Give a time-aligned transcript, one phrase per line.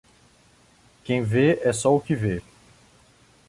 [1.03, 2.41] Quem vê é só o que vê